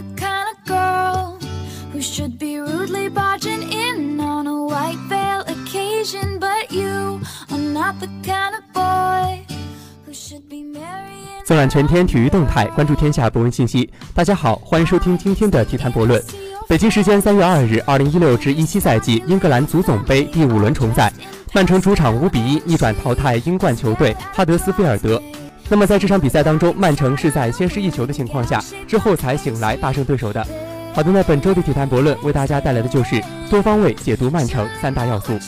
[0.00, 1.38] the kind of girl
[1.92, 7.20] who should be rudely barging in on a white veil occasion, but you
[7.50, 9.44] are not the kind of boy
[10.06, 11.44] who should be marrying.
[11.44, 13.90] 纵览全天体育动态，关注天下博文信息。
[14.14, 16.22] 大家好，欢迎收听今天的体坛博论。
[16.66, 21.12] 北京时间三月二日，二零一六至一七赛季英格兰足总杯第五轮重赛，
[21.52, 25.20] 曼城主场五比一逆转淘汰英冠球队哈德斯菲尔德。
[25.70, 30.44] 那么在这场比赛当中，曼城是在先失一球的情况下，之后才醒来大胜对手的。
[30.92, 35.38] 好的，那本周的体坛博论为大家带来的就是多方位解读曼城三大要素。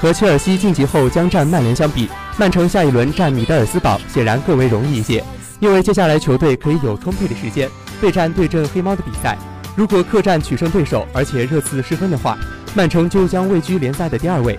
[0.00, 5.22] 和切尔西晋级后将战曼联相比，曼城下一轮战米德尔斯堡显然更为容易一些，
[5.60, 7.68] 因为接下来球队可以有充沛的时间
[8.00, 9.36] 备战对阵黑猫的比赛。
[9.76, 12.38] 如果客战取胜对手，而且热刺失分的话，
[12.74, 14.58] 曼城就将位居联赛的第二位。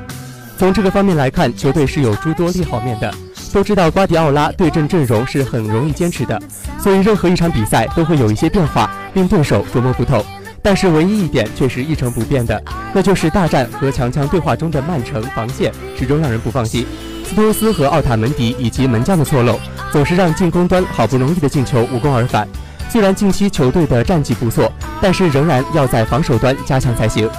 [0.58, 3.12] 从这个方面来看，球队是有诸多利好面的。
[3.52, 6.40] 都知道瓜迪奥拉对阵阵容是很容易坚持的，
[6.80, 10.24] 所以任何一场比赛都会有一些变化，令对手琢磨不透。
[10.62, 12.62] 但是唯一一点却是一成不变的，
[12.94, 16.86] 那就是大战和强强对话中的曼城防线始终让人不放心。
[17.24, 19.60] 斯托斯和奥塔门迪以及门将的错漏，
[19.92, 22.48] 总是让进攻端好不容易的进球无功而返。
[22.90, 27.30] 虽然近期球队的战绩不错，但是仍然要在防守端加强才行。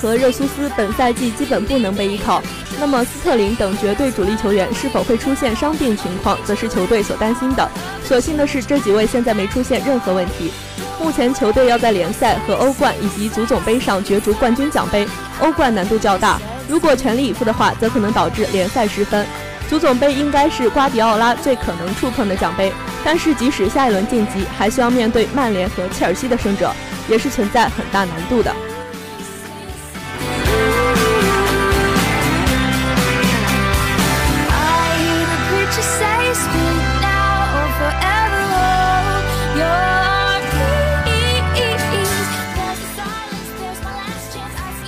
[0.00, 2.42] 和热苏斯本赛季基本不能被依靠，
[2.80, 7.70] 那么斯特林等绝对主力球员是否会出现伤病情况，则是球队所担心的。
[8.04, 10.50] 所幸的是，这几位现在没出现任何问题。
[10.98, 15.06] 目前球队要在联赛和欧冠以及足总杯上角逐冠军奖杯，
[15.40, 19.26] 欧冠难度较大，如果全力以赴的话，则可能导致联赛失分。
[19.68, 22.72] 足总杯应该是瓜迪奥拉最可能触碰的奖杯，
[23.04, 26.74] 但是即使下一轮晋级，还需要面对曼联和切尔西的胜者，
[27.08, 28.54] 也是存在很大难度的。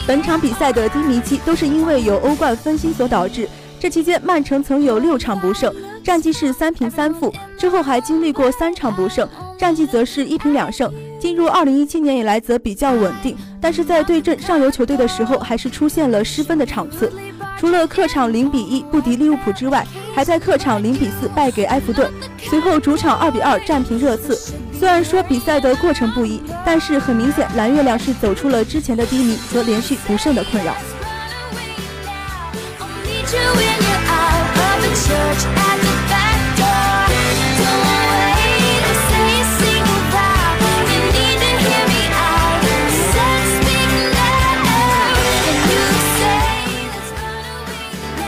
[0.05, 3.49] 本场比赛的低迷期都是因为有欧冠分心所导致。
[3.79, 7.33] 这期间，曼城曾有六场不胜，战绩是三平三负。
[7.57, 10.93] 之后还经历过三场不胜，战绩则是一平两胜。
[11.21, 17.13] 进入二零一七年以来，则比较稳定，但是在对阵上游球队的时候，还是出现了失分的场次。
[17.59, 24.37] 除了客场零比一不敌利物浦之外，还在客场零比四败给埃弗顿，随后主场二比二战平热刺。
[24.83, 30.75] 虽然说比赛的过程不一，但是很明显，蓝月亮是走出了之前的低迷和连续不胜的困扰。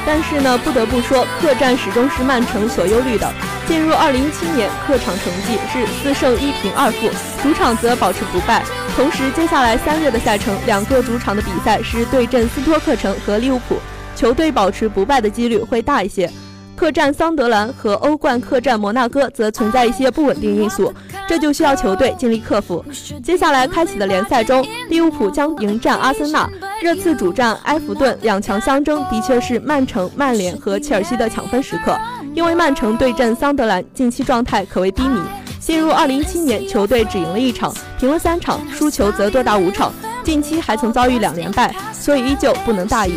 [0.07, 3.31] 但是呢，不得不说，客战始终是曼城所忧虑的。
[3.67, 7.09] 进入二零一七年，客场成绩是四胜一平二负，
[7.43, 8.63] 主场则保持不败。
[8.95, 13.77] 同时，接下来三月的赛程，两个主场的比赛是对阵斯托克城和利物浦，
[14.15, 16.31] 球队保持不败的几率会大一些。
[16.77, 20.93] 客战桑德兰和欧冠客战摩纳哥则存在一些不稳定因素，
[21.29, 22.85] 这就需要球队尽力克服。
[23.23, 26.51] 接下来开启的联赛中，利物浦将迎战阿森纳，
[26.85, 31.99] 热刺主战埃弗顿，两强相争的确是曼城、曼联和切尔西的抢分时刻。
[32.35, 35.19] 因为曼城对阵桑德兰近期状态可谓低迷，
[35.59, 39.91] 进入2017年球队只赢了一场，平了三场，输球则多达五场，
[40.23, 43.15] 近期还曾遭遇两连败，所以依旧不能大意。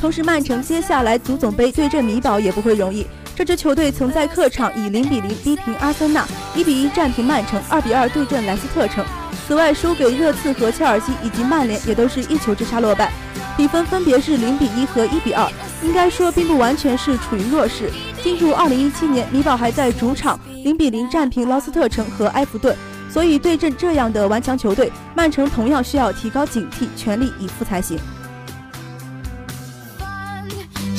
[0.00, 3.04] 同时，曼城接下来足总杯对阵米堡也不会容易。
[3.34, 9.04] 这支球队曾在客场以零比零逼平阿森纳，一比一战平曼城，二比二对阵莱斯特城。
[9.46, 13.12] 此外，输给热刺和切尔西以及曼联也都是一球之差落败，
[13.56, 15.48] 比分分别是零比一和一比二。
[15.82, 17.90] 应该说，并不完全是处于弱势。
[18.22, 22.76] 进入二零一七年，米堡还在主场零比零战平劳斯特城和埃弗顿，
[23.10, 27.98] 所以对阵这样的顽强球队，曼城同样需要提高警惕，全力以赴才行。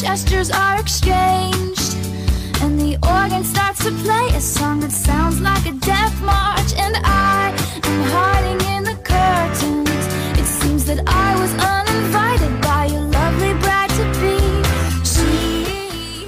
[0.10, 1.94] Gestures are exchanged.
[2.64, 6.74] And the organ starts to play a song that sounds like a death march.
[6.84, 7.54] And I
[7.84, 10.02] am hiding in the curtains.
[10.40, 14.34] It seems that I was uninvited by your lovely bride to be.
[15.06, 16.26] She.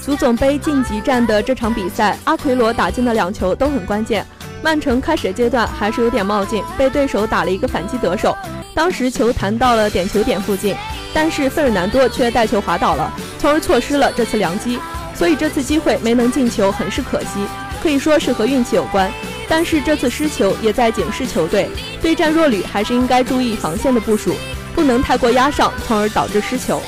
[0.00, 4.24] 足总杯晋级战的这场比赛，阿奎罗打进的两球都很关键。
[4.62, 8.36] 曼城开始阶段还是有点冒进，被对手打了一个反击得手，
[8.76, 10.74] 当时球弹到了点球点附近，
[11.14, 14.78] 但是费尔南多却带球滑倒了，从而错失了这次良机。
[15.14, 17.46] 所以这次机会没能进球，很是可惜，
[17.80, 19.08] 可以说是和运气有关。
[19.48, 21.70] 但是这次失球也在警示球队，
[22.02, 24.34] 对战弱旅还是应该注意防线的部署，
[24.74, 26.82] 不能太过压上，从而导致失球。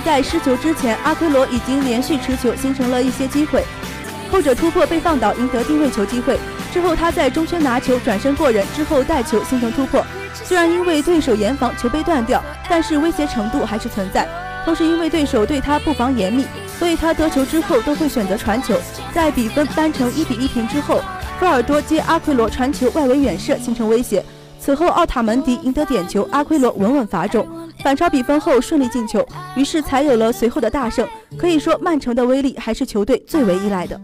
[0.00, 3.64] 在失球之前，阿奎罗已经连续持球，形成了一些机会。
[4.30, 6.38] 后者突破被放倒，赢得定位球机会。
[6.72, 10.04] 之后他在中圈拿球，转身过人，之后带球形成突破。
[10.34, 14.28] 虽然因为对手严防，球被断掉，但是威胁程度还是存在。
[14.64, 16.44] 同时因为对手对他布防严密，
[16.78, 18.78] 所以他得球之后都会选择传球。
[19.14, 21.00] 在比分扳成一比一平之后，
[21.40, 24.22] 费尔多接阿奎罗传球外围远射，形成威胁。
[24.60, 27.48] 此后奥塔门迪赢得点球，阿奎罗稳稳罚中。
[27.88, 29.26] 反超比分后顺利进球，
[29.56, 31.08] 于是才有了随后的大胜。
[31.38, 33.98] 可以说，曼城的威力还是球队最为依赖的。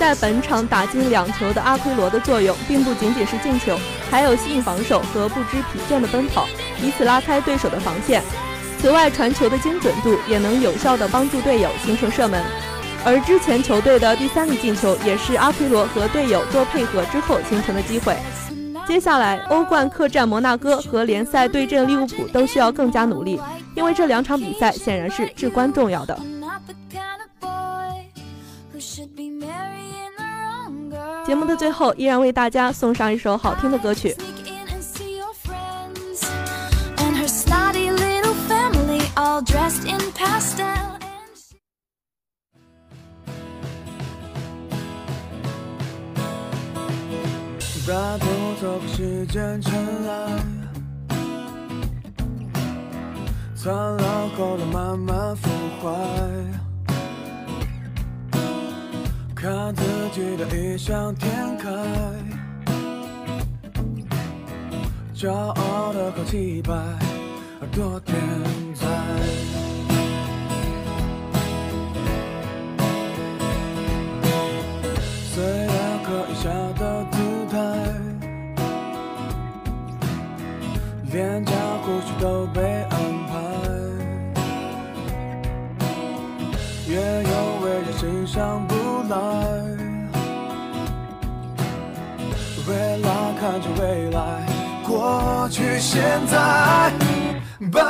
[0.00, 3.78] 在本场打进两球的阿奎罗的作用，并不仅仅是进球，
[4.10, 6.48] 还有吸引防守和不知疲倦的奔跑，
[6.82, 8.22] 以此拉开对手的防线。
[8.78, 12.42] 此外，传球的精准度也能有效地帮助队友形成射门。
[13.04, 18.16] 而之前球队的第三个进球，也是阿奎罗和队友做配合之后形成的机会。
[18.88, 23.38] 接下来，欧冠客战摩纳哥和联赛对阵利物浦都需要更加努力，
[23.76, 26.18] 因为这两场比赛显然是至关重要的。
[31.26, 34.16] 节目的最后，依然为大家送上一首好听的歌曲。
[47.88, 48.26] 把偷
[48.60, 49.72] 走时间尘
[50.06, 50.38] 埃，
[53.56, 55.48] 苍老后的慢慢腐
[55.82, 56.59] 坏。
[59.40, 59.82] 看自
[60.12, 61.70] 己的异想天开，
[65.14, 66.74] 骄傲的好气派，
[67.72, 68.14] 多天
[68.74, 68.86] 才。
[75.32, 77.16] 虽然可以下的姿
[77.50, 77.56] 态，
[81.12, 81.52] 脸颊
[81.82, 82.60] 胡须都被
[82.90, 83.32] 安排，
[86.86, 87.30] 也有
[87.64, 88.79] 为人欣赏。
[89.10, 89.16] 来，
[92.68, 93.08] 未来
[93.40, 94.46] 看着未来，
[94.86, 96.92] 过去现在，
[97.72, 97.80] 拜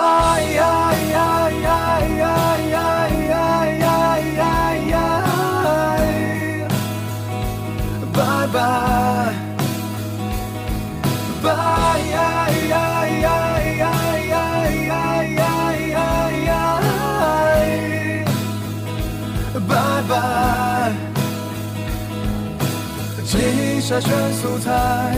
[23.30, 25.14] 记忆筛选素材，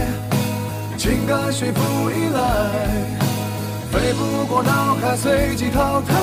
[0.99, 2.40] 情感驯服依赖，
[3.90, 6.14] 飞不过脑海，随即淘汰。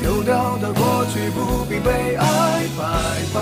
[0.00, 2.84] 丢掉的过去不必被爱，拜
[3.34, 3.40] 拜。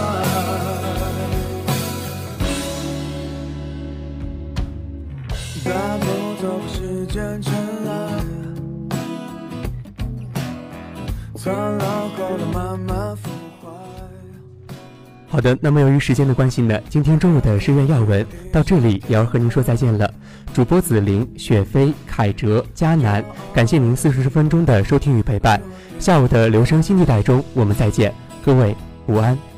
[5.63, 6.07] 把偷
[6.41, 7.53] 走时间尘
[7.87, 7.91] 埃，
[11.37, 13.29] 苍老后的慢慢腐。
[15.33, 20.13] 好的，那么由于时间的关系呢，今天中午的深院要闻到这里也要和您说再见了。
[20.53, 23.25] 主播紫菱、雪飞、凯哲、佳楠，
[23.55, 25.59] 感谢您四十分钟的收听与陪伴。
[25.99, 28.13] 下午的留声新地带中，我们再见，
[28.45, 29.52] 各位午安。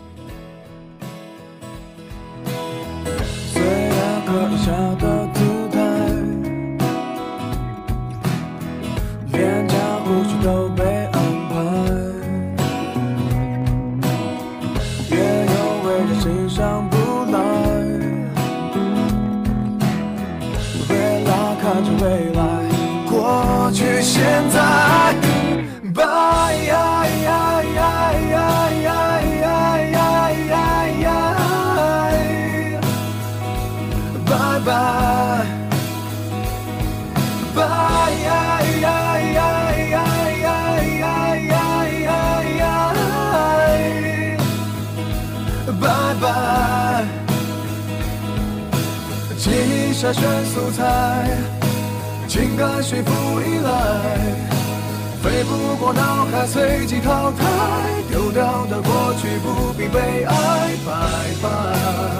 [21.74, 22.40] 看着未来，
[23.10, 24.62] 过去，现在。
[34.24, 34.70] 拜拜
[37.56, 37.58] 拜
[45.80, 45.84] 拜
[46.20, 46.24] 拜，
[49.36, 50.82] 记忆筛选素材，
[52.34, 53.14] 情感随风
[53.46, 53.70] 依赖，
[55.22, 57.44] 飞不过脑海，随即淘汰，
[58.10, 60.92] 丢掉的过去不必被爱，拜
[61.40, 62.13] 拜。